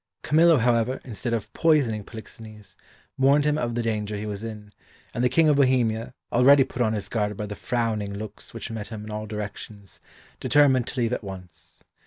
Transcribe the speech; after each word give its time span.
Camillo, 0.23 0.57
however, 0.57 0.99
instead 1.03 1.31
of 1.31 1.53
poisoning 1.53 2.03
Polixenes, 2.03 2.75
warned 3.19 3.45
him 3.45 3.55
of 3.55 3.75
the 3.75 3.83
danger 3.83 4.17
he 4.17 4.25
was 4.25 4.43
in, 4.43 4.73
and 5.13 5.23
the 5.23 5.29
King 5.29 5.47
of 5.47 5.57
Bohemia, 5.57 6.15
already 6.31 6.63
put 6.63 6.81
on 6.81 6.93
his 6.93 7.07
guard 7.07 7.37
by 7.37 7.45
the 7.45 7.55
frowning 7.55 8.15
looks 8.15 8.51
which 8.51 8.71
met 8.71 8.87
him 8.87 9.03
in 9.05 9.11
all 9.11 9.27
directions, 9.27 9.99
determined 10.39 10.87
to 10.87 10.99
leave 10.99 11.13
at 11.13 11.23
once. 11.23 11.83